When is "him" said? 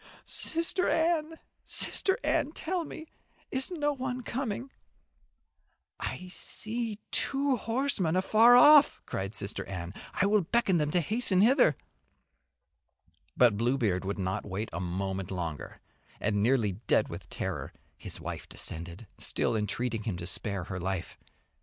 20.01-20.17